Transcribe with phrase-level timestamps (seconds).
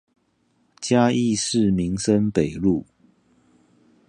[0.79, 2.87] 嘉義市民生北路